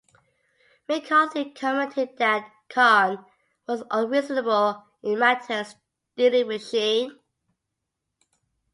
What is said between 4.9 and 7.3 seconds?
in matters dealing with Schine.